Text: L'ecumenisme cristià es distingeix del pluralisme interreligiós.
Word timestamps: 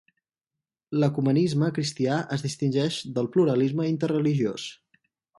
L'ecumenisme 1.01 1.67
cristià 1.75 2.15
es 2.37 2.43
distingeix 2.45 2.97
del 3.17 3.29
pluralisme 3.35 3.85
interreligiós. 3.91 4.65